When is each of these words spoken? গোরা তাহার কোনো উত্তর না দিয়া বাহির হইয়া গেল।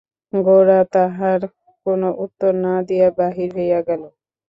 গোরা 0.33 0.79
তাহার 0.93 1.39
কোনো 1.85 2.07
উত্তর 2.25 2.51
না 2.63 2.75
দিয়া 2.87 3.07
বাহির 3.19 3.49
হইয়া 3.57 3.79
গেল। 3.87 4.03